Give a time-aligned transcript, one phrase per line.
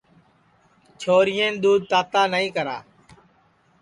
[0.99, 2.77] چھورین دؔودھ تاتا نائی کرا